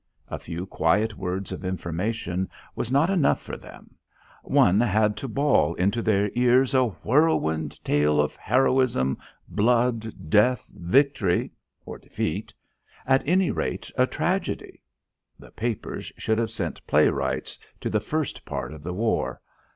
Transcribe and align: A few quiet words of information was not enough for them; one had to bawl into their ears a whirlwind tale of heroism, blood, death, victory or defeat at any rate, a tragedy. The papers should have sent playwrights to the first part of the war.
A 0.29 0.39
few 0.39 0.65
quiet 0.65 1.15
words 1.15 1.51
of 1.51 1.63
information 1.63 2.49
was 2.75 2.91
not 2.91 3.11
enough 3.11 3.39
for 3.39 3.55
them; 3.55 3.93
one 4.41 4.79
had 4.81 5.15
to 5.17 5.27
bawl 5.27 5.75
into 5.75 6.01
their 6.01 6.31
ears 6.33 6.73
a 6.73 6.85
whirlwind 6.87 7.79
tale 7.85 8.19
of 8.19 8.33
heroism, 8.35 9.19
blood, 9.47 10.27
death, 10.31 10.67
victory 10.73 11.51
or 11.85 11.99
defeat 11.99 12.51
at 13.05 13.21
any 13.27 13.51
rate, 13.51 13.91
a 13.95 14.07
tragedy. 14.07 14.81
The 15.37 15.51
papers 15.51 16.11
should 16.17 16.39
have 16.39 16.49
sent 16.49 16.87
playwrights 16.87 17.59
to 17.81 17.89
the 17.91 17.99
first 17.99 18.43
part 18.43 18.73
of 18.73 18.81
the 18.81 18.93
war. 18.95 19.39